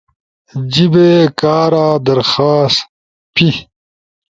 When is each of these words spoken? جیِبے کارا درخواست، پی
جیِبے 0.71 1.09
کارا 1.39 1.87
درخواست، 2.05 2.79
پی 3.33 3.47